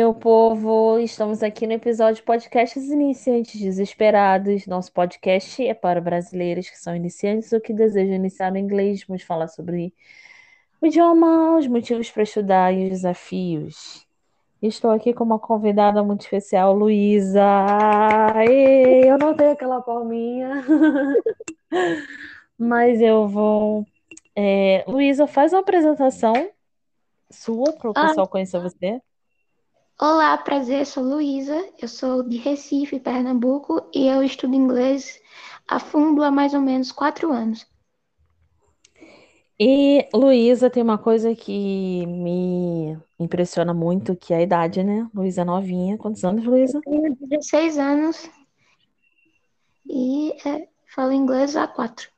[0.00, 4.66] Meu povo, estamos aqui no episódio Podcasts Iniciantes Desesperados.
[4.66, 9.04] Nosso podcast é para brasileiros que são iniciantes ou que desejam iniciar no inglês.
[9.06, 9.92] Vamos falar sobre
[10.80, 14.06] o idioma, os motivos para estudar e os desafios.
[14.62, 17.44] Estou aqui com uma convidada muito especial, Luísa.
[19.04, 20.64] Eu não tenho aquela palminha,
[22.58, 23.86] mas eu vou.
[24.34, 24.82] É...
[24.88, 26.48] Luísa, faz uma apresentação
[27.30, 29.02] sua para o Ah, pessoal conhecer você.
[30.00, 35.20] Olá, prazer, sou Luísa, eu sou de Recife, Pernambuco, e eu estudo inglês
[35.68, 37.66] a fundo há mais ou menos quatro anos.
[39.58, 45.06] E Luísa tem uma coisa que me impressiona muito, que é a idade, né?
[45.14, 45.98] Luísa é novinha.
[45.98, 46.80] Quantos anos, Luísa?
[46.80, 48.30] Tenho 16 anos
[49.86, 52.08] e é, falo inglês há quatro.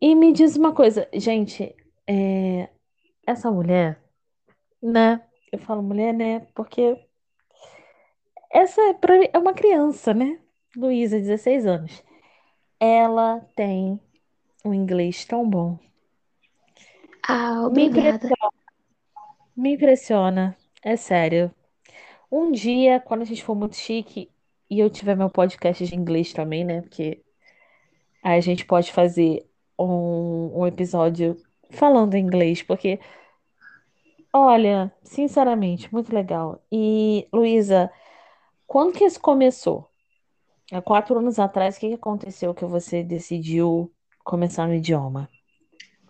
[0.00, 1.76] E me diz uma coisa, gente,
[2.06, 2.70] é,
[3.26, 4.01] essa mulher,
[4.82, 5.22] né?
[5.52, 6.40] Eu falo mulher, né?
[6.54, 6.98] Porque
[8.50, 8.96] essa é,
[9.34, 10.38] é uma criança, né?
[10.76, 12.02] Luísa, 16 anos.
[12.80, 14.00] Ela tem
[14.64, 15.78] um inglês tão bom.
[17.28, 18.28] Ah, Me obrigada.
[18.28, 18.52] impressiona,
[19.56, 21.54] me impressiona, é sério.
[22.30, 24.30] Um dia, quando a gente for muito chique
[24.70, 26.82] e eu tiver meu podcast de inglês também, né?
[26.82, 27.22] Porque
[28.22, 29.46] aí a gente pode fazer
[29.78, 31.36] um, um episódio
[31.70, 33.00] falando inglês, porque,
[34.32, 36.62] olha, sinceramente, muito legal.
[36.70, 37.90] E, Luísa,
[38.66, 39.88] quando que isso começou?
[40.72, 43.92] Há quatro anos atrás, o que que aconteceu que você decidiu
[44.24, 45.28] começar no idioma?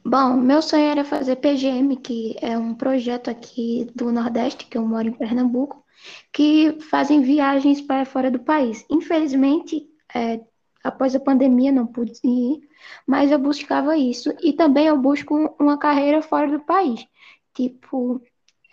[0.05, 4.87] Bom, meu sonho era fazer PGM, que é um projeto aqui do Nordeste, que eu
[4.87, 5.85] moro em Pernambuco,
[6.33, 8.85] que fazem viagens para fora do país.
[8.91, 10.41] Infelizmente, é,
[10.83, 12.61] após a pandemia não pude ir,
[13.07, 14.35] mas eu buscava isso.
[14.43, 17.07] E também eu busco uma carreira fora do país,
[17.55, 18.21] tipo,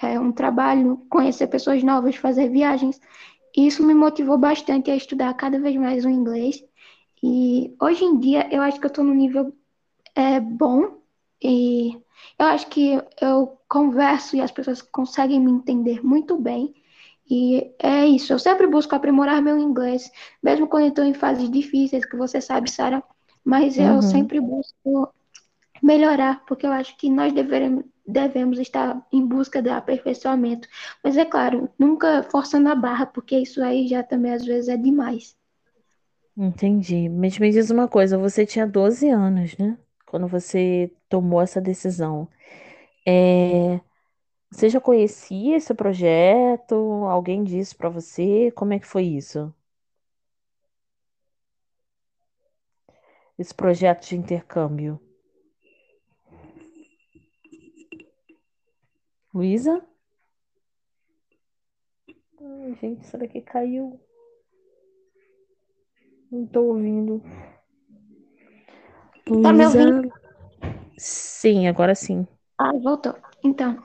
[0.01, 2.99] é, um trabalho, conhecer pessoas novas, fazer viagens.
[3.55, 6.63] Isso me motivou bastante a estudar cada vez mais o inglês.
[7.23, 9.53] E hoje em dia eu acho que eu estou no nível
[10.15, 10.99] é, bom
[11.41, 11.93] e
[12.37, 16.73] eu acho que eu converso e as pessoas conseguem me entender muito bem.
[17.29, 18.33] E é isso.
[18.33, 20.11] Eu sempre busco aprimorar meu inglês,
[20.43, 23.03] mesmo quando eu estou em fases difíceis, que você sabe, Sara.
[23.45, 25.13] Mas eu Uhum, sempre busco
[25.81, 30.67] melhorar, porque eu acho que nós devemos, devemos estar em busca do aperfeiçoamento.
[31.03, 34.77] Mas é claro, nunca forçando a barra, porque isso aí já também às vezes é
[34.77, 35.37] demais.
[36.37, 37.09] entendi.
[37.09, 39.77] Mas me diz uma coisa, você tinha 12 anos, né?
[40.05, 42.27] Quando você tomou essa decisão.
[43.07, 43.81] É,
[44.51, 46.75] Você já conhecia esse projeto?
[47.07, 48.51] Alguém disse pra você?
[48.53, 49.53] Como é que foi isso?
[53.39, 54.99] Esse projeto de intercâmbio?
[59.33, 59.81] Luísa?
[62.41, 63.99] Ai, gente, será que caiu?
[66.31, 67.21] Não tô ouvindo.
[69.41, 70.11] Tá me ouvindo?
[70.97, 72.27] Sim, agora sim.
[72.59, 73.15] Ah, voltou.
[73.43, 73.83] Então,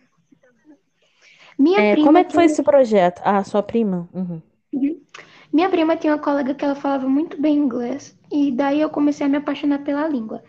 [1.59, 3.21] minha É, como prima é que foi tinha esse projeto?
[3.25, 4.09] Ah, sua prima?
[4.13, 4.41] Uhum.
[4.73, 5.01] Uhum.
[5.53, 9.27] Minha prima tinha uma colega que ela falava muito bem inglês, e daí eu comecei
[9.27, 10.43] a me apaixonar pela língua.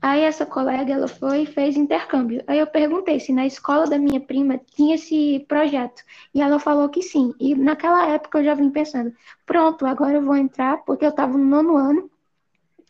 [0.00, 2.42] Aí essa colega, ela foi e fez intercâmbio.
[2.46, 6.02] Aí eu perguntei se na escola da minha prima tinha esse projeto,
[6.34, 7.34] e ela falou que sim.
[7.40, 9.12] E naquela época eu já vim pensando,
[9.44, 12.10] pronto, agora eu vou entrar, porque eu estava no nono ano.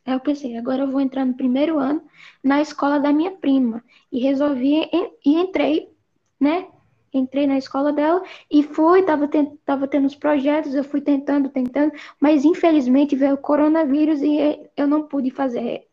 [0.05, 2.03] Aí eu pensei, agora eu vou entrar no primeiro ano
[2.43, 3.83] na escola da minha prima.
[4.13, 4.89] E resolvi,
[5.25, 5.89] e entrei,
[6.41, 6.69] né?
[7.13, 9.29] Entrei na escola dela e fui, tava,
[9.65, 14.87] tava tendo os projetos, eu fui tentando, tentando, mas infelizmente veio o coronavírus e eu
[14.87, 15.86] não pude fazer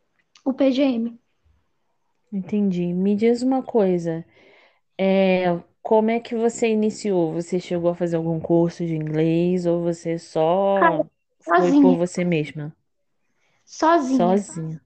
[0.44, 1.20] o PGM.
[2.32, 2.94] Entendi.
[2.94, 4.26] Me diz uma coisa.
[4.98, 5.46] É,
[5.84, 7.34] como é que você iniciou?
[7.34, 10.20] Você chegou a fazer algum curso de inglês ou você
[10.76, 11.06] Cara, só
[11.56, 12.76] foi por sozinha, você mesma?
[13.66, 14.46] sozinha.
[14.46, 14.80] Sozinha?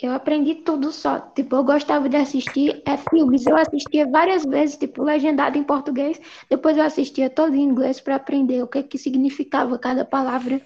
[0.00, 1.20] Eu aprendi tudo só.
[1.20, 3.46] Tipo, eu gostava de assistir é, filmes.
[3.46, 6.20] Eu assistia várias vezes, tipo, legendado em português.
[6.50, 10.60] Depois eu assistia todo em inglês para aprender o que que significava cada palavra.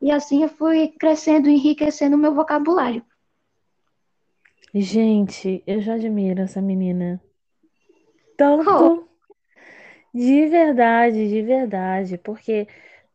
[0.00, 3.04] E assim eu fui crescendo, enriquecendo o meu vocabulário.
[4.76, 7.20] Gente, eu já admiro essa menina.
[8.66, 9.08] Oh, Tanto,
[10.14, 12.66] de verdade, de verdade, porque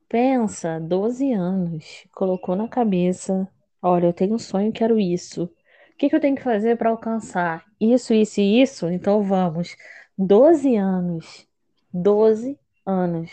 [0.09, 3.47] pensa, 12 anos, colocou na cabeça,
[3.81, 5.45] olha, eu tenho um sonho, quero isso.
[5.45, 7.65] O que que eu tenho que fazer para alcançar?
[7.81, 8.89] Isso, isso e isso?
[8.89, 9.75] Então vamos.
[10.17, 11.47] 12 anos.
[11.93, 13.29] 12 anos.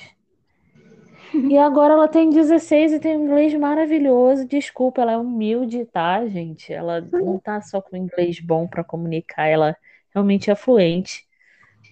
[1.48, 4.46] E agora ela tem 16 e tem um inglês maravilhoso.
[4.46, 6.72] Desculpa, ela é humilde, tá, gente?
[6.72, 9.76] Ela não tá só com inglês bom para comunicar, ela
[10.14, 11.26] realmente é fluente,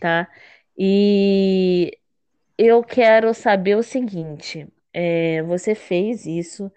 [0.00, 0.29] tá?
[0.79, 1.99] E
[2.59, 6.71] eu quero saber o seguinte: é, você fez isso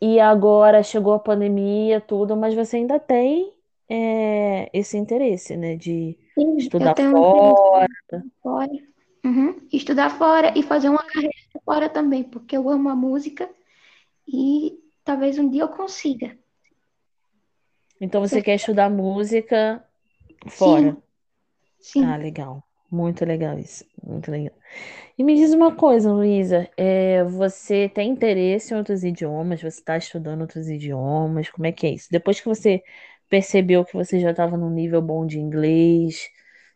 [0.00, 3.52] e agora chegou a pandemia, tudo, mas você ainda tem
[3.88, 7.86] é, esse interesse, né, de Sim, estudar fora.
[8.42, 8.68] fora,
[9.26, 11.34] uhum, estudar fora e fazer uma carreira
[11.64, 13.48] fora também, porque eu amo a música
[14.28, 16.38] e talvez um dia eu consiga.
[18.00, 19.84] Então você Ser- quer estudar música
[20.48, 20.96] fora.
[20.96, 21.02] Sim,
[21.98, 22.16] Ah, sim.
[22.16, 22.62] legal.
[22.90, 23.84] Muito legal isso.
[24.02, 24.54] Muito legal.
[25.18, 29.60] E me diz uma coisa, Luísa, é, você tem interesse em outros idiomas?
[29.60, 31.50] Você está estudando outros idiomas?
[31.50, 32.08] Como é que é isso?
[32.10, 32.82] Depois que você
[33.30, 36.28] percebeu que você já estava num nível bom de inglês,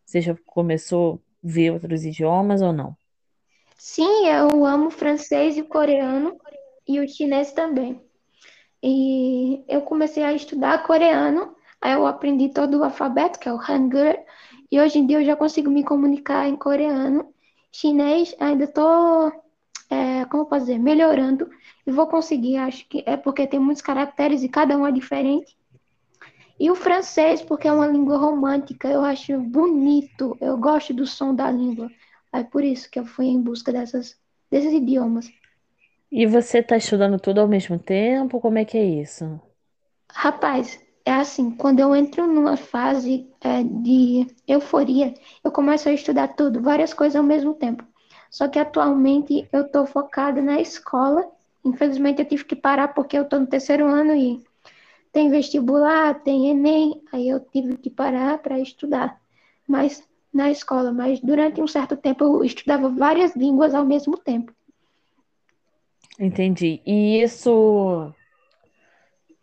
[0.07, 2.97] você já começou ver outros idiomas ou não?
[3.77, 6.37] Sim, eu amo francês e coreano
[6.87, 8.01] e o chinês também.
[8.83, 13.61] E eu comecei a estudar coreano, aí eu aprendi todo o alfabeto, que é o
[13.61, 14.17] Hangul,
[14.71, 17.33] e hoje em dia eu já consigo me comunicar em coreano.
[17.73, 19.31] Chinês, ainda estou,
[20.31, 21.51] como eu posso dizer, melhorando,
[21.87, 25.57] e vou conseguir, acho que é porque tem muitos caracteres e cada um é diferente.
[26.61, 31.35] E o francês, porque é uma língua romântica, eu acho bonito, eu gosto do som
[31.35, 31.91] da língua.
[32.31, 34.15] É por isso que eu fui em busca dessas,
[34.51, 35.33] desses idiomas.
[36.13, 38.39] E você está estudando tudo ao mesmo tempo?
[38.39, 39.41] Como é que é isso?
[40.13, 46.29] Rapaz, é assim, quando eu entro numa fase é, de euforia, eu começo a estudar
[46.29, 47.83] tudo, várias coisas ao mesmo tempo.
[48.31, 51.27] Só que atualmente eu estou focada na escola.
[51.65, 54.45] Infelizmente eu tive que parar porque eu estou no terceiro ano e
[55.13, 59.21] tem vestibular, tem Enem, aí eu tive que parar para estudar.
[59.67, 60.03] Mas
[60.33, 64.53] na escola, mas durante um certo tempo eu estudava várias línguas ao mesmo tempo.
[66.19, 66.81] Entendi.
[66.87, 68.13] E isso,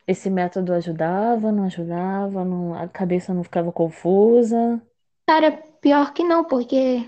[0.08, 4.81] esse método ajudava, não ajudava, não- a cabeça não ficava confusa?
[5.28, 7.04] Cara, pior que não, porque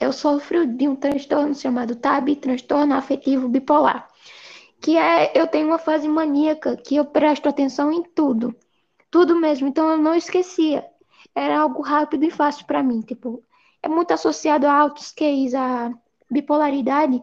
[0.00, 4.08] eu sofro de um transtorno chamado TAB, transtorno afetivo bipolar,
[4.82, 8.54] que é eu tenho uma fase maníaca que eu presto atenção em tudo,
[9.10, 10.84] tudo mesmo, então eu não esquecia.
[11.34, 13.42] Era algo rápido e fácil para mim, tipo,
[13.82, 15.92] é muito associado a altos QIs, a
[16.30, 17.22] bipolaridade,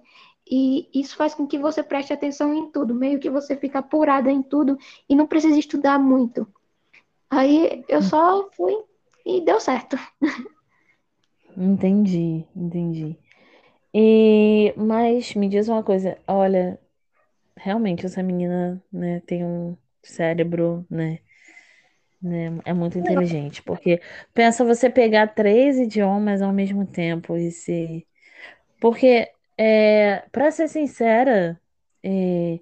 [0.49, 4.31] e isso faz com que você preste atenção em tudo, meio que você fica apurada
[4.31, 4.77] em tudo
[5.07, 6.47] e não precisa estudar muito.
[7.29, 8.75] Aí eu só fui
[9.25, 9.97] e deu certo.
[11.55, 13.17] Entendi, entendi.
[13.93, 16.79] E, mas me diz uma coisa, olha,
[17.59, 21.19] realmente essa menina, né, tem um cérebro, né,
[22.21, 24.01] né, é muito inteligente, porque
[24.33, 28.05] pensa você pegar três idiomas ao mesmo tempo e se,
[28.79, 31.61] porque, é, para ser sincera,
[32.03, 32.59] é,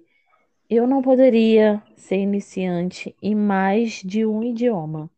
[0.70, 5.10] eu não poderia ser iniciante em mais de um idioma.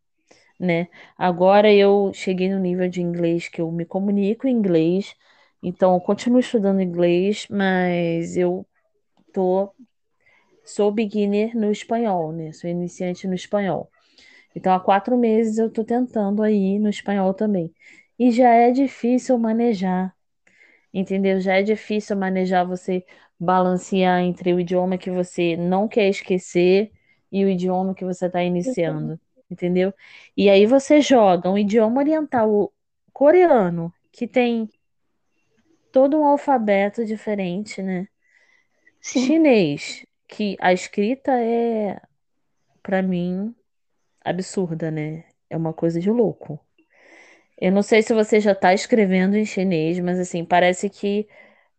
[0.59, 0.89] né?
[1.17, 5.15] Agora eu cheguei no nível de inglês que eu me comunico em inglês,
[5.63, 8.67] então eu continuo estudando inglês, mas eu
[9.33, 9.73] tô
[10.65, 12.53] sou beginner no espanhol, né?
[12.53, 13.91] Sou iniciante no espanhol.
[14.55, 17.75] Então há quatro meses eu tô tentando aí no espanhol também.
[18.19, 20.15] E já é difícil manejar,
[20.93, 21.41] entendeu?
[21.41, 23.05] Já é difícil manejar você
[23.39, 26.93] balancear entre o idioma que você não quer esquecer
[27.33, 29.19] e o idioma que você está iniciando,
[29.51, 29.95] entendeu?
[30.37, 32.73] E aí você joga um idioma oriental
[33.13, 34.69] coreano, que tem
[35.93, 38.09] todo um alfabeto diferente, né?
[39.01, 39.35] Sim.
[39.35, 42.01] Chinês, que a escrita é,
[42.83, 43.55] para mim,
[44.25, 45.25] absurda, né?
[45.51, 46.61] É uma coisa de louco.
[47.61, 51.29] Eu não sei se você já está escrevendo em chinês, mas assim, parece que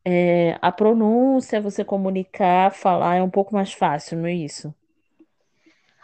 [0.05, 4.73] É, a pronúncia, você comunicar, falar é um pouco mais fácil, não é isso?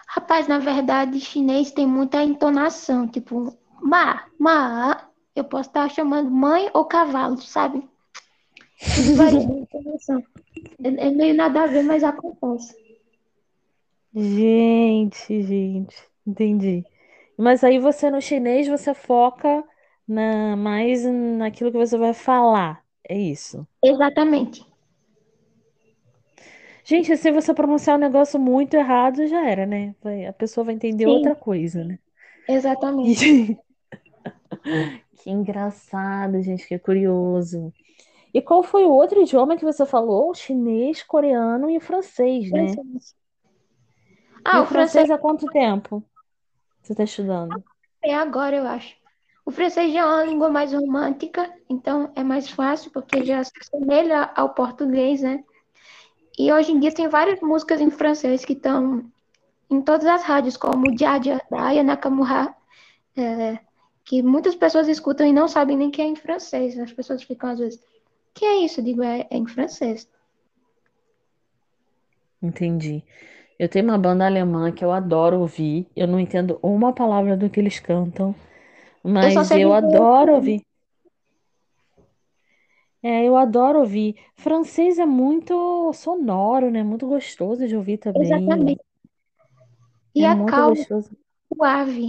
[0.08, 6.70] Rapaz, na verdade, chinês tem muita entonação, tipo, ma, ma, eu posso estar chamando mãe
[6.74, 7.88] ou cavalo, sabe?
[9.14, 10.24] Varia entonação.
[10.88, 12.76] É, é meio nada a ver, mas acontece.
[14.14, 15.96] Gente, gente,
[16.26, 16.86] entendi.
[17.38, 19.64] Mas aí você no chinês você foca
[20.08, 22.84] na mais naquilo que você vai falar.
[23.08, 23.68] É isso.
[23.82, 24.64] Exatamente.
[26.84, 29.94] Gente, se você pronunciar um negócio muito errado, já era, né?
[30.02, 32.00] Vai- A pessoa vai entender Sim, outra coisa, né?
[32.48, 33.26] exatamente.
[33.26, 33.58] Que,
[35.18, 37.74] que engraçado, gente, que curioso.
[38.34, 40.30] E qual foi o outro idioma que você falou?
[40.32, 42.78] O chinês, coreano e o francês, né?
[42.78, 43.16] Francês.
[44.52, 46.04] E Ah, o o francês há quanto tempo
[46.82, 47.64] você está estudando?
[48.04, 48.96] é agora, eu acho.
[49.46, 53.52] O francês já é uma língua mais romântica, então é mais fácil, porque já se
[53.62, 55.44] assemelha ao português, né?
[56.38, 59.04] E hoje em dia tem várias músicas em francês que estão
[59.70, 62.56] em todas as rádios, como Jaja, da Aya Nakamura,
[64.06, 66.78] que muitas pessoas escutam e não sabem nem que é em francês.
[66.80, 67.80] As pessoas ficam às vezes,
[68.38, 68.80] que é isso?
[68.80, 70.08] Eu digo, é, é em francês.
[72.42, 73.04] Entendi.
[73.60, 75.88] Eu tenho uma banda alemã que eu adoro ouvir.
[75.96, 78.36] Eu não entendo uma palavra do que eles cantam,
[79.22, 80.62] Eu mas eu dizer adoro ouvir.
[83.04, 84.16] É, eu adoro ouvir.
[84.36, 86.84] Francês é muito sonoro, né?
[86.84, 88.72] Muito gostoso de ouvir também.
[88.74, 88.84] exatamente.
[90.14, 91.10] E É a calma, gostoso.
[91.54, 92.08] suave.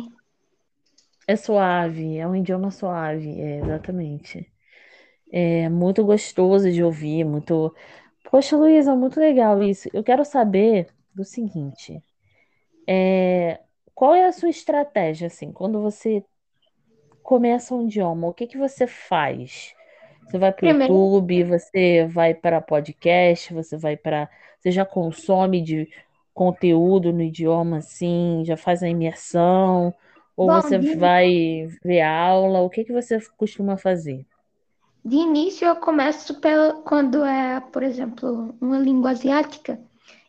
[1.28, 4.50] É suave, é um idioma suave, é, exatamente.
[5.30, 7.74] É muito gostoso de ouvir, muito.
[8.30, 9.88] Poxa, Luísa, muito legal isso.
[9.92, 12.02] Eu quero saber do seguinte,
[12.86, 13.60] é,
[13.94, 16.24] qual é a sua estratégia, assim, quando você
[17.22, 19.74] começa um idioma, o que que você faz?
[20.26, 24.28] Você vai para o YouTube, você vai para podcast, você vai para.
[24.58, 25.88] Você já consome de
[26.34, 29.92] conteúdo no idioma assim, já faz a imersão,
[30.36, 34.24] ou bom, você vai ver aula, o que que você costuma fazer?
[35.08, 39.80] De início eu começo pelo, quando é, por exemplo, uma língua asiática.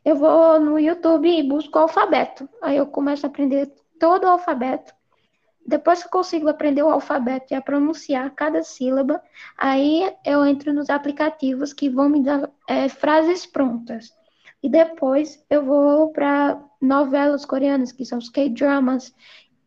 [0.05, 2.47] Eu vou no YouTube e busco o alfabeto.
[2.61, 4.93] Aí eu começo a aprender todo o alfabeto.
[5.67, 9.21] Depois que eu consigo aprender o alfabeto e a pronunciar cada sílaba,
[9.57, 14.09] aí eu entro nos aplicativos que vão me dar é, frases prontas.
[14.63, 19.13] E depois eu vou para novelas coreanas, que são os K-dramas.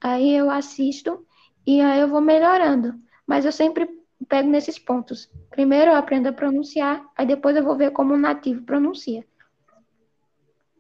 [0.01, 1.25] Aí eu assisto
[1.67, 2.95] e aí eu vou melhorando.
[3.27, 5.31] Mas eu sempre pego nesses pontos.
[5.51, 9.25] Primeiro eu aprendo a pronunciar, aí depois eu vou ver como um nativo pronuncia.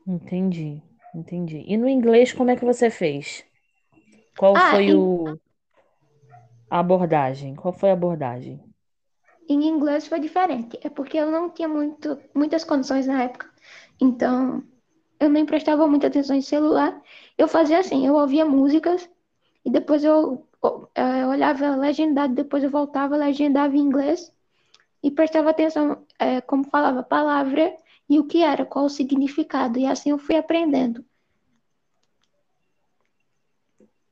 [0.07, 0.81] Entendi,
[1.15, 1.65] entendi.
[1.67, 3.45] E no inglês, como é que você fez?
[4.37, 5.39] Qual Ah, foi em, o,
[6.69, 7.55] a abordagem?
[7.55, 8.61] Qual foi a abordagem?
[9.49, 10.79] em inglês foi diferente.
[10.83, 13.51] É porque eu não tinha muito, muitas condições na época.
[14.01, 14.63] Então,
[15.21, 17.01] eu nem prestava muita atenção em celular.
[17.39, 19.09] Eu fazia assim, eu ouvia músicas
[19.65, 24.33] e depois eu, eu olhava legendado, depois eu voltava, legendava em inglês
[25.03, 27.75] e prestava atenção é, como falava a palavra
[28.09, 29.79] e o que era, qual o significado.
[29.79, 31.05] E assim eu fui aprendendo.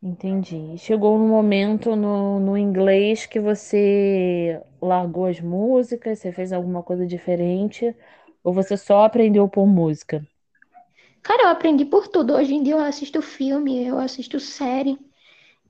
[0.02, 0.78] Entendi.
[0.78, 7.07] Chegou no momento no, no inglês que você largou as músicas, você fez alguma coisa
[7.07, 7.95] diferente,
[8.42, 10.26] ou você só aprendeu por música?
[11.23, 12.35] Cara, eu aprendi por tudo.
[12.35, 14.99] Hoje em dia eu assisto filme, eu assisto série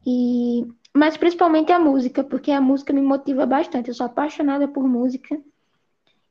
[0.07, 3.89] e mas principalmente a música, porque a música me motiva bastante.
[3.89, 5.41] Eu sou apaixonada por música.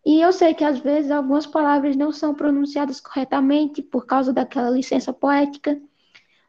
[0.05, 4.69] E eu sei que às vezes algumas palavras não são pronunciadas corretamente por causa daquela
[4.69, 5.79] licença poética,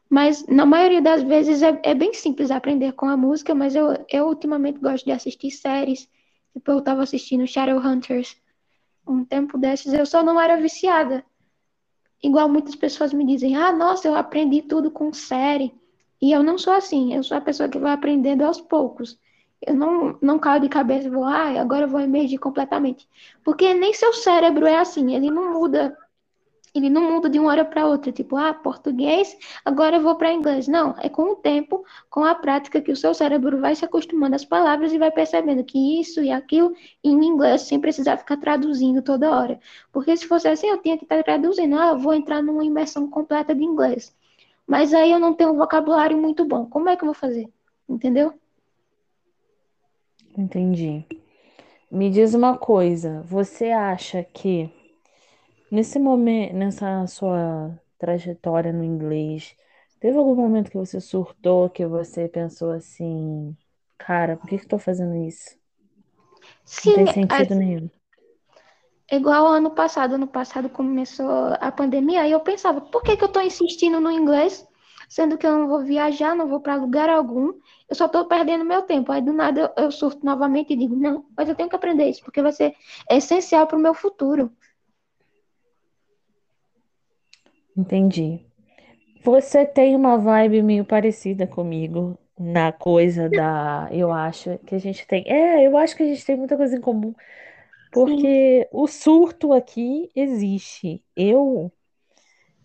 [0.08, 4.04] mas na maioria das vezes é, é bem simples aprender com a música, mas eu,
[4.08, 6.08] eu ultimamente gosto de assistir séries.
[6.52, 8.36] Tipo, eu estava assistindo Shadowhunters
[9.06, 11.24] um tempo desses, eu só não era viciada.
[12.22, 15.72] Igual muitas pessoas me dizem, ah, nossa, eu aprendi tudo com série.
[16.20, 19.18] E eu não sou assim, eu sou a pessoa que vai aprendendo aos poucos.
[19.66, 23.08] Eu não, não caio de cabeça e vou, ah, agora eu vou emergir completamente.
[23.44, 25.96] Porque nem seu cérebro é assim, ele não muda,
[26.74, 30.32] ele não muda de uma hora para outra, tipo, ah, português, agora eu vou para
[30.32, 30.68] inglês.
[30.68, 34.36] Não, é com o tempo, com a prática que o seu cérebro vai se acostumando
[34.36, 36.72] às palavras e vai percebendo que isso e aquilo
[37.02, 39.58] em inglês sem precisar ficar traduzindo toda hora.
[39.92, 43.08] Porque se fosse assim, eu tinha que estar traduzindo, ah, eu vou entrar numa imersão
[43.08, 44.14] completa de inglês.
[44.70, 46.64] Mas aí eu não tenho um vocabulário muito bom.
[46.66, 47.46] Como é que eu vou fazer?
[47.88, 48.32] Entendeu?
[50.36, 51.06] Entendi.
[51.90, 54.70] Me diz uma coisa, você acha que
[55.70, 59.56] nesse momento, nessa sua trajetória no inglês,
[60.00, 63.56] teve algum momento que você surtou, que você pensou assim,
[63.98, 65.58] cara, por que que eu tô fazendo isso?
[66.84, 67.88] Não Sim, tem é sentido nenhum.
[69.10, 70.14] Igual ano passado.
[70.14, 74.10] Ano passado começou a pandemia e eu pensava, por que que eu estou insistindo no
[74.10, 74.66] inglês,
[75.08, 77.52] sendo que eu não vou viajar, não vou para lugar algum,
[77.88, 79.10] eu só estou perdendo meu tempo.
[79.10, 82.22] Aí do nada eu, surto novamente e digo, não, mas eu tenho que aprender isso,
[82.22, 82.74] porque vai ser
[83.10, 84.52] essencial para o meu futuro.
[87.76, 88.44] Entendi.
[89.22, 93.88] Você tem uma vibe meio parecida comigo na coisa da.
[93.90, 95.24] Eu acho que a gente tem.
[95.26, 97.14] É, eu acho que a gente tem muita coisa em comum,
[97.94, 101.04] Sim, porque o surto aqui existe.
[101.16, 101.72] Eu,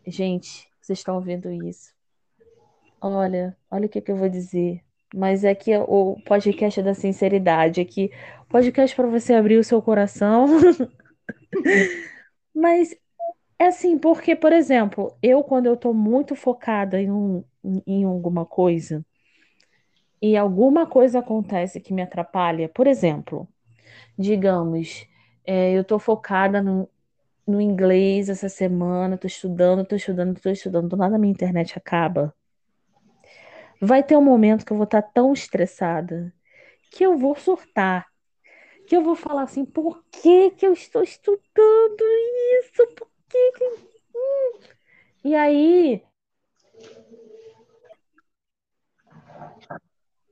[0.05, 1.93] gente, vocês estão ouvindo isso?
[3.01, 4.83] Olha, olha o que que eu vou dizer.
[5.13, 8.11] Mas é que o podcast é da sinceridade, aqui,
[8.49, 10.47] podcast para você abrir o seu coração.
[12.53, 12.95] Mas
[13.59, 17.43] é assim, porque, por exemplo, eu quando eu tô muito focada em, um,
[17.87, 19.05] em alguma coisa.
[20.21, 23.47] e alguma coisa acontece que me atrapalha, por exemplo,
[24.17, 25.07] digamos,
[25.45, 26.89] é, eu estou focada no,
[27.47, 32.33] no inglês essa semana, estou estudando, estou estudando, estou estudando, do nada minha internet acaba.
[33.81, 36.33] vai ter um momento que eu vou estar tão estressada
[36.91, 38.07] que eu vou surtar.
[38.87, 42.03] Que eu vou falar assim, por que que eu estou estudando
[42.61, 42.87] isso?
[42.95, 43.65] Por que que...
[44.15, 44.59] Hum.
[45.23, 46.04] E aí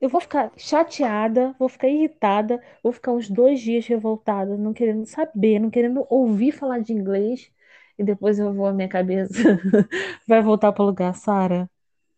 [0.04, 5.06] eu vou ficar chateada, vou ficar irritada, vou ficar uns dois dias revoltada, não querendo
[5.06, 7.50] saber, não querendo ouvir falar de inglês.
[7.98, 9.32] E depois eu vou, a minha cabeça
[10.28, 11.70] vai voltar para o lugar, Sara.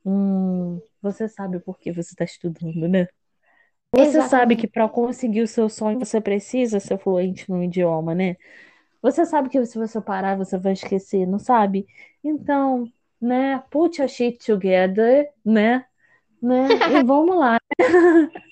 [0.04, 3.06] Hum, você sabe por que você está estudando, né?
[3.92, 4.72] Você sabe que Exatamente.
[4.72, 8.36] para conseguir o seu sonho você precisa ser fluente no idioma, né?
[9.00, 11.86] Você sabe que se você parar você vai esquecer, não sabe?
[12.24, 12.90] Então,
[13.20, 13.62] né?
[13.70, 15.86] Put your shit together, né?
[16.46, 16.68] Né?
[17.00, 17.58] E vamos lá.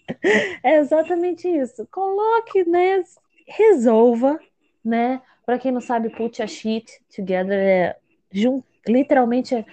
[0.62, 1.86] É exatamente isso.
[1.90, 3.02] Coloque, né?
[3.46, 4.38] Resolva,
[4.82, 5.20] né?
[5.44, 7.96] Para quem não sabe, put your shit together é
[8.32, 8.62] jun...
[8.86, 9.64] literalmente é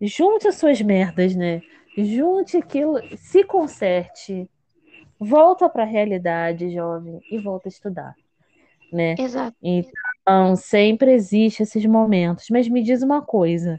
[0.00, 1.62] junte as suas merdas, né?
[1.96, 4.50] Junte aquilo, se conserte,
[5.18, 8.14] volta para a realidade, jovem, e volta a estudar,
[8.92, 9.14] né?
[9.18, 9.56] Exato.
[9.62, 12.46] Então, sempre existe esses momentos.
[12.50, 13.78] Mas me diz uma coisa,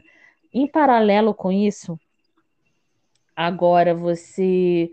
[0.52, 1.98] em paralelo com isso,
[3.36, 4.90] agora você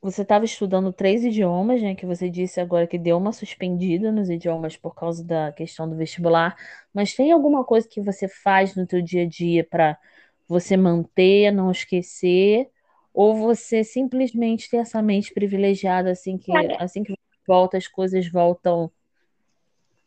[0.00, 1.94] você estava estudando três idiomas, né?
[1.94, 5.96] Que você disse agora que deu uma suspendida nos idiomas por causa da questão do
[5.96, 6.54] vestibular.
[6.92, 9.98] Mas tem alguma coisa que você faz no teu dia a dia para
[10.46, 12.68] você manter, não esquecer?
[13.14, 17.14] Ou você simplesmente tem essa mente privilegiada assim que assim que
[17.46, 18.90] volta, as coisas voltam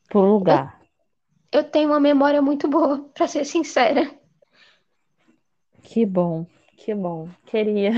[0.08, 0.80] pro eu, lugar?
[1.52, 4.12] eu tenho uma memória muito boa, pra ser sincera.
[5.82, 6.46] Que bom,
[6.88, 7.28] que bom.
[7.46, 7.92] Queria.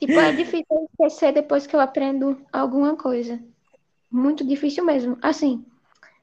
[0.00, 3.38] Tipo, é difícil esquecer depois que eu aprendo alguma coisa.
[4.10, 5.18] Muito difícil mesmo.
[5.20, 5.62] Assim,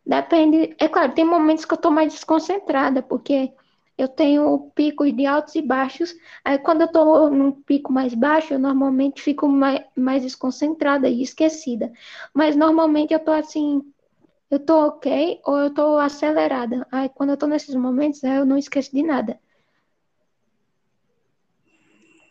[0.03, 0.75] depende.
[0.79, 3.53] É claro, tem momentos que eu tô mais desconcentrada, porque
[3.99, 6.11] eu tenho picos de altos e baixos.
[6.43, 11.21] Aí, quando eu tô num pico mais baixo, eu normalmente fico mais, mais desconcentrada e
[11.21, 11.93] esquecida.
[12.33, 13.79] Mas normalmente eu tô assim,
[14.49, 16.88] eu tô ok ou eu tô acelerada.
[16.91, 19.39] Aí, quando eu tô nesses momentos, eu não esqueço de nada.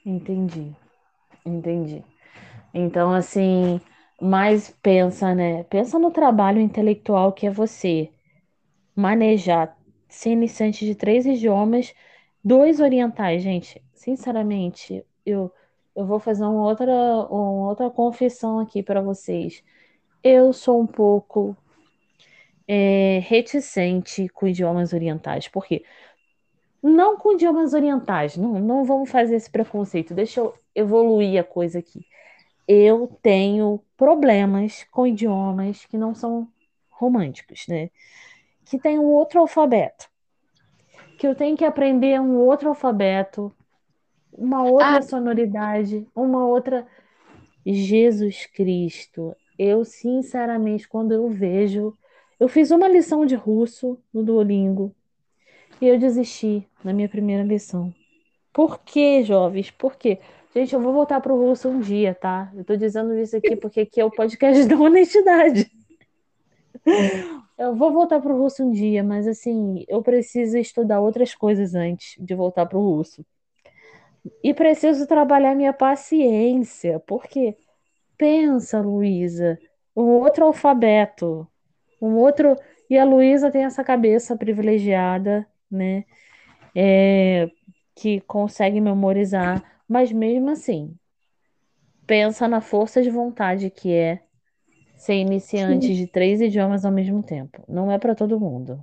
[0.05, 0.75] Entendi,
[1.47, 2.05] entendi.
[2.75, 3.81] Então, assim,
[4.21, 5.65] mais pensa, né?
[5.65, 8.11] Pensa no trabalho intelectual que é você
[8.97, 9.77] manejar,
[10.09, 11.95] ser iniciante de três idiomas,
[12.45, 13.83] dois orientais, gente.
[13.95, 15.53] Sinceramente, eu,
[15.97, 19.63] eu vou fazer uma outra, uma outra confissão aqui para vocês.
[20.23, 21.57] Eu sou um pouco
[22.69, 25.85] é, reticente com idiomas orientais, porque
[26.83, 30.15] não com idiomas orientais, não, não vamos fazer esse preconceito.
[30.15, 32.07] Deixa eu evoluir a coisa aqui.
[32.67, 36.49] Eu tenho problemas com idiomas que não são
[36.91, 37.91] românticos, né?
[38.65, 40.09] Que tem um outro alfabeto.
[41.19, 43.53] Que eu tenho que aprender um outro alfabeto,
[44.33, 46.87] uma Ah, outra sonoridade, uma outra.
[47.67, 49.37] Jesus Cristo.
[49.59, 51.97] Eu, sinceramente, quando eu vejo.
[52.39, 54.95] Eu fiz uma lição de russo no Duolingo
[55.81, 57.93] e eu desisti na minha primeira lição.
[58.53, 59.71] Por quê, jovens?
[59.71, 60.19] Por quê?
[60.55, 62.51] Gente, eu vou voltar pro russo um dia, tá?
[62.55, 65.71] Eu tô dizendo isso aqui porque aqui é o podcast da honestidade.
[67.57, 72.15] Eu vou voltar pro russo um dia, mas assim, eu preciso estudar outras coisas antes
[72.19, 73.25] de voltar pro russo.
[74.43, 77.57] E preciso trabalhar minha paciência, porque
[78.19, 79.59] pensa, Luísa,
[79.97, 81.47] um outro alfabeto,
[82.01, 82.57] um outro.
[82.89, 86.05] E a Luísa tem essa cabeça privilegiada, né?
[86.75, 87.51] É,
[87.95, 90.97] que consegue memorizar, mas mesmo assim,
[92.07, 94.23] pensa na força de vontade que é
[94.97, 97.65] ser sim, iniciante de três idiomas ao mesmo tempo.
[97.69, 98.83] Não é para todo mundo.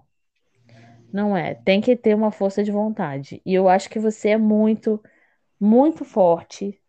[1.12, 1.56] Não é.
[1.56, 3.42] Tem que ter uma força de vontade.
[3.46, 5.02] E eu acho que você é muito,
[5.60, 6.80] muito forte,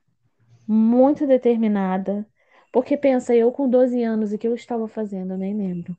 [0.67, 2.27] muito determinada.
[2.73, 5.35] Porque pensa, eu com 12 anos, o que eu estava fazendo?
[5.35, 5.97] Eu nem lembro.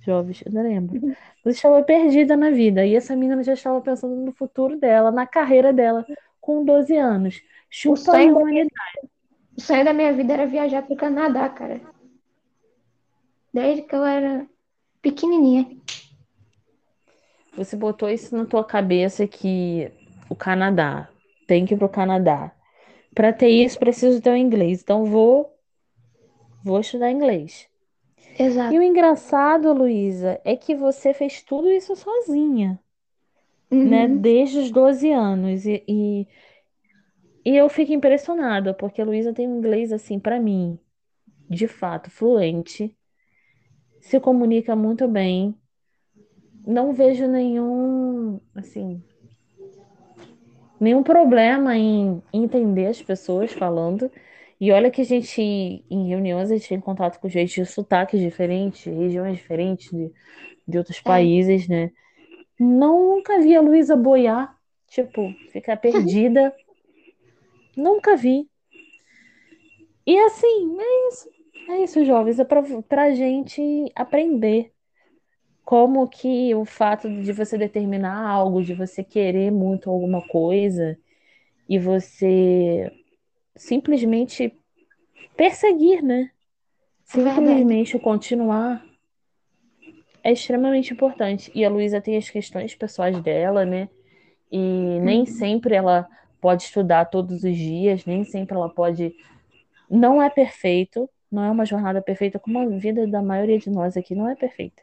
[0.00, 1.16] Jovens, eu não lembro.
[1.44, 2.84] Eu estava perdida na vida.
[2.84, 6.06] E essa menina já estava pensando no futuro dela, na carreira dela,
[6.40, 7.36] com 12 anos.
[7.36, 9.10] o Chupa aí, sonho da minha, humanidade.
[9.56, 11.80] o sonho da minha vida era viajar pro Canadá, cara.
[13.52, 14.46] Desde que eu era
[15.02, 15.76] pequenininha.
[17.56, 19.90] Você botou isso na tua cabeça que
[20.28, 21.08] o Canadá,
[21.46, 22.52] tem que ir pro Canadá.
[23.14, 24.82] Para ter isso, preciso ter o inglês.
[24.82, 25.52] Então vou,
[26.62, 27.68] vou estudar inglês.
[28.38, 28.78] E Exato.
[28.78, 32.78] o engraçado, Luísa, é que você fez tudo isso sozinha,
[33.70, 34.06] né?
[34.06, 34.18] Uhum.
[34.18, 35.66] Desde os 12 anos.
[35.66, 36.26] E, e,
[37.44, 40.78] e eu fico impressionada, porque a Luísa tem um inglês, assim, para mim,
[41.50, 42.96] de fato, fluente,
[44.00, 45.54] se comunica muito bem.
[46.66, 49.02] Não vejo nenhum, assim,
[50.78, 54.10] nenhum problema em entender as pessoas falando.
[54.60, 58.20] E olha que a gente, em reuniões, a gente tem contato com gente de sotaques
[58.20, 60.12] diferentes, regiões diferentes de,
[60.68, 61.92] de outros É, países, né?
[62.58, 64.56] Nunca vi a Luísa boiar,
[64.88, 66.54] tipo, ficar perdida.
[67.76, 68.46] Nunca vi.
[70.06, 71.28] E assim, é isso.
[71.68, 72.38] É isso, jovens.
[72.38, 73.60] É pra, pra gente
[73.94, 74.72] aprender
[75.64, 80.98] como que o fato de você determinar algo, de você querer muito alguma coisa
[81.68, 82.90] e você
[83.58, 84.56] simplesmente
[85.36, 86.30] perseguir, né?
[87.24, 87.64] verdade.
[87.64, 88.84] Simplesmente continuar
[90.22, 91.50] é extremamente importante.
[91.54, 93.88] E a Luísa tem as questões pessoais dela, né?
[94.50, 96.08] E nem Hum, sempre ela
[96.40, 99.14] pode estudar todos os dias, nem sempre ela pode.
[99.90, 103.96] Não é perfeito, não é uma jornada perfeita, como a vida da maioria de nós
[103.96, 104.82] aqui não é perfeita,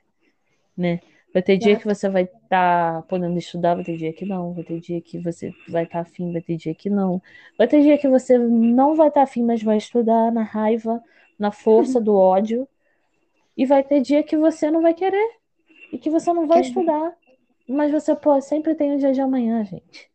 [0.77, 1.01] né?
[1.35, 1.85] Vai ter dia que exato.
[1.85, 5.53] você vai estar podendo estudar, vai ter dia que não, vai ter dia que você
[5.69, 7.21] vai estar afim, vai ter dia que não.
[7.59, 11.03] Vai ter dia que você não vai estar afim, mas vai estudar na raiva,
[11.39, 12.67] na força do ódio.
[13.57, 15.29] E vai ter dia que você não vai querer
[15.91, 17.13] e que você não vai Ex- estudar.
[17.67, 20.09] Mas você pô, sempre tem o dia de amanhã, gente.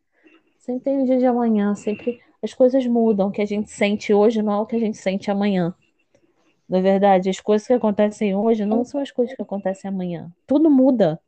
[0.59, 3.29] Sempre tem o dia de amanhã, sempre as coisas mudam.
[3.29, 5.75] O que a gente sente hoje não é o que a gente sente amanhã.
[6.71, 10.31] Na verdade, as coisas que acontecem hoje não são as coisas que acontecem amanhã.
[10.47, 11.19] Tudo muda,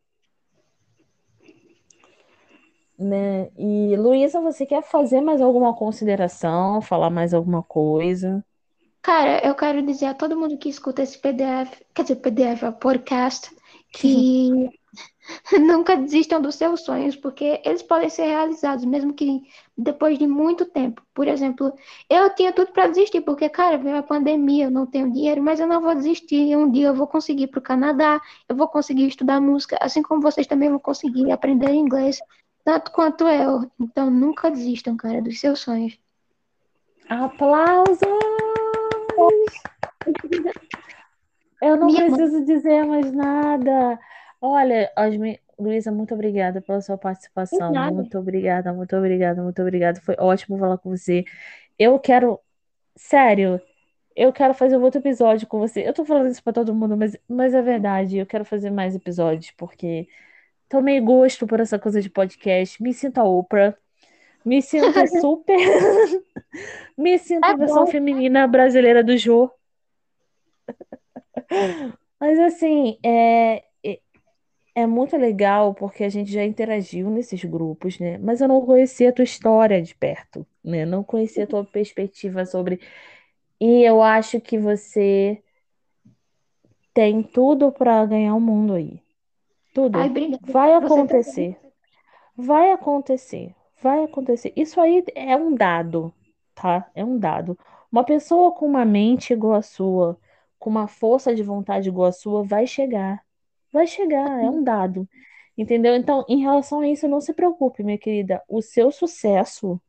[2.97, 3.49] né?
[3.57, 8.41] E Luísa, você quer fazer mais alguma consideração, falar mais alguma coisa?
[9.01, 12.71] Cara, eu quero dizer a todo mundo que escuta esse PDF, quer dizer, PDF, ó,
[12.71, 13.53] podcast,
[13.91, 14.69] que
[15.59, 19.41] nunca desistam dos seus sonhos, porque eles podem ser realizados, mesmo que
[19.77, 21.01] depois de muito tempo.
[21.13, 21.73] Por exemplo,
[22.09, 25.59] eu tinha tudo para desistir, porque, cara, veio a pandemia, eu não tenho dinheiro, mas
[25.59, 26.55] eu não vou desistir.
[26.55, 30.01] Um dia eu vou conseguir ir para o Canadá, eu vou conseguir estudar música, assim
[30.01, 32.19] como vocês também vão conseguir aprender inglês,
[32.63, 33.69] tanto quanto eu.
[33.79, 35.97] Então, nunca desistam, cara, dos seus sonhos.
[37.09, 37.99] Aplausos!
[41.61, 43.97] Eu não Minha mãe, preciso dizer mais nada.
[44.45, 47.71] Olha, Osmi, Luísa, muito obrigada pela sua participação.
[47.71, 47.91] nada.
[47.93, 50.01] Muito obrigada, muito obrigada, muito obrigada.
[50.01, 51.23] Foi ótimo falar com você.
[51.79, 52.37] Eu quero,
[52.93, 53.61] sério,
[54.13, 55.87] eu quero fazer um outro episódio com você.
[55.87, 58.17] Eu tô falando isso pra todo mundo, mas, mas é verdade.
[58.17, 60.09] Eu quero fazer mais episódios, porque
[60.67, 62.83] tomei gosto por essa coisa de podcast.
[62.83, 63.73] Me sinto a Oprah.
[64.43, 65.57] Me sinto super.
[66.97, 67.91] Me sinto É a versão bom.
[67.91, 69.49] feminina brasileira do Jô.
[72.19, 73.63] Mas assim, é,
[74.75, 78.17] é é muito legal porque a gente já interagiu nesses grupos, né?
[78.17, 80.85] Mas eu não conhecia a tua história de perto, né?
[80.85, 82.79] Não conhecia a tua perspectiva sobre.
[83.59, 85.41] E eu acho que você
[86.93, 89.01] tem tudo para ganhar o mundo aí.
[89.73, 89.99] Tudo.
[90.41, 91.57] Vai acontecer.
[92.35, 93.55] Vai acontecer.
[93.81, 94.53] Vai acontecer.
[94.55, 96.13] Isso aí é um dado,
[96.55, 96.89] tá?
[96.95, 97.57] É um dado.
[97.91, 100.17] Uma pessoa com uma mente igual a sua,
[100.57, 103.23] com uma força de vontade igual a sua, vai chegar.
[103.73, 105.09] Vai chegar, é um dado.
[105.57, 105.95] Entendeu?
[105.95, 108.41] Então, em relação a isso, não se preocupe, minha querida.
[108.47, 109.81] O seu sucesso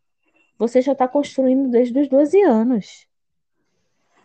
[0.59, 3.07] você já está construindo desde os 12 anos.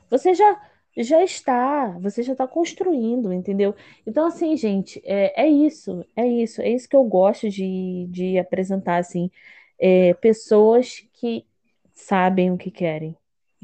[0.09, 3.73] Você já já está, você já está construindo, entendeu?
[4.05, 8.37] Então, assim, gente, é, é isso, é isso, é isso que eu gosto de, de
[8.37, 9.31] apresentar, assim,
[9.79, 11.45] é, pessoas que
[11.93, 13.15] sabem o que querem,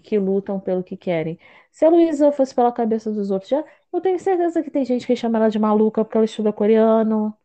[0.03, 1.39] que lutam pelo que querem.
[1.71, 5.05] Se a Luísa fosse pela cabeça dos outros, já, eu tenho certeza que tem gente
[5.08, 7.36] que chama ela de maluca porque ela estuda coreano,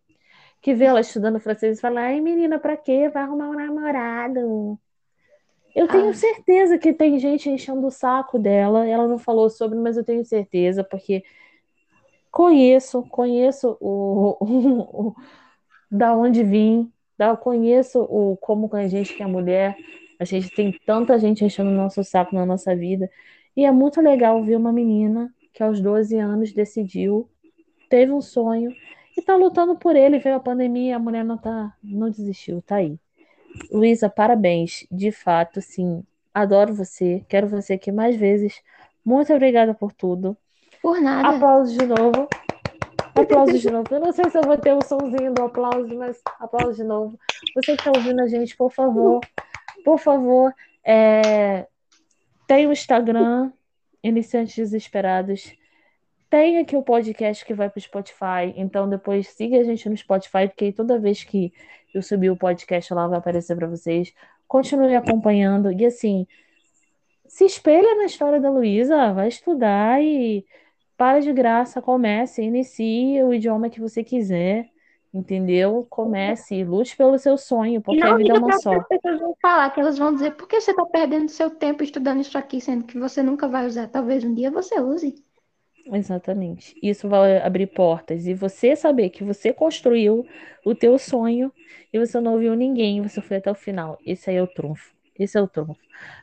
[0.63, 3.09] que vê ela estudando francês e fala, ai, menina, pra quê?
[3.11, 4.79] Vai arrumar um namorado.
[5.75, 8.87] Eu tenho Ah, certeza que tem gente enchendo o saco dela.
[8.89, 11.23] Ela não falou sobre, mas eu tenho certeza, porque
[12.31, 15.15] conheço, conheço o, o, o-
[15.91, 19.77] da onde vim, da, conheço o como a gente que é mulher,
[20.21, 23.11] a gente tem tanta gente enchendo o nosso saco na nossa vida.
[23.57, 27.27] E é muito legal ver uma menina que aos 12 anos decidiu,
[27.89, 28.71] teve um sonho
[29.17, 30.19] e tá lutando por ele.
[30.19, 32.99] Veio a pandemia, a mulher não tá, não desistiu, tá aí.
[33.73, 34.87] Luísa, parabéns.
[34.93, 36.05] De fato, sim,
[36.35, 37.25] adoro você.
[37.27, 38.61] Quero você aqui mais vezes.
[39.03, 40.37] Muito obrigada por tudo.
[40.83, 41.31] por nada.
[41.31, 42.29] Aplausos de novo.
[43.15, 43.87] Aplausos de novo.
[43.91, 47.19] Eu não sei se eu vou ter o somzinho do aplauso, mas aplausos de novo.
[47.55, 49.21] Você que está ouvindo a gente, por favor,
[49.85, 51.67] por favor, é...
[52.47, 53.53] tem o Instagram,
[54.03, 55.53] Iniciantes Desesperados.
[56.29, 58.55] Tem aqui o podcast que vai para o Spotify.
[58.57, 61.53] Então, depois siga a gente no Spotify, porque toda vez que
[61.93, 64.15] eu subir o podcast lá vai aparecer para vocês.
[64.47, 65.73] Continue acompanhando.
[65.73, 66.27] E assim,
[67.27, 70.45] se espelha na história da Luísa, vai estudar e
[70.97, 74.69] para de graça, comece, inicie o idioma que você quiser.
[75.13, 75.85] Entendeu?
[75.91, 78.75] Comece, lute pelo seu sonho, porque a não vida é uma só.
[78.75, 81.83] as pessoas vão falar, que elas vão dizer, por que você está perdendo seu tempo
[81.83, 83.89] estudando isso aqui, sendo que você nunca vai usar?
[83.89, 85.17] Talvez um dia você use.
[85.93, 86.77] Exatamente.
[86.81, 88.27] Isso vai abrir portas.
[88.27, 90.25] E você saber que você construiu
[90.65, 91.53] o teu sonho
[91.93, 93.99] e você não ouviu ninguém, você foi até o final.
[94.07, 94.95] Esse aí é o trunfo.
[95.19, 95.81] Esse é o trunfo.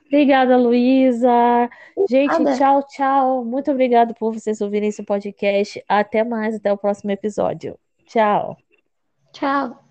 [0.08, 1.70] Obrigada, Luísa.
[2.10, 3.46] Gente, tchau, tchau.
[3.46, 5.84] Muito obrigada por vocês ouvirem esse podcast.
[5.88, 7.78] Até mais, até o próximo episódio.
[8.06, 8.58] Tchau.
[9.32, 9.87] Tchau.